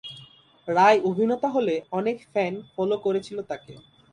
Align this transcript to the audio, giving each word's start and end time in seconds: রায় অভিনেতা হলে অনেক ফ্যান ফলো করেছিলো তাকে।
রায় 0.67 0.99
অভিনেতা 1.09 1.47
হলে 1.47 1.75
অনেক 1.91 2.17
ফ্যান 2.31 2.53
ফলো 2.73 2.95
করেছিলো 3.05 3.41
তাকে। 3.43 3.73